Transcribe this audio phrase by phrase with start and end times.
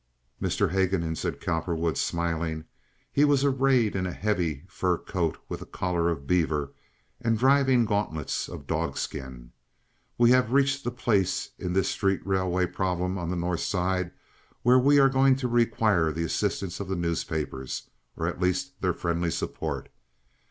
[0.41, 0.71] "Mr.
[0.71, 6.25] Haguenin," said Cowperwood, smilingly—he was arrayed in a heavy fur coat, with a collar of
[6.25, 6.71] beaver
[7.21, 13.29] and driving gauntlets of dogskin—"we have reached the place in this street railway problem on
[13.29, 14.09] the North Side
[14.63, 17.83] where we are going to require the assistance of the newspapers,
[18.17, 19.87] or at least their friendly support.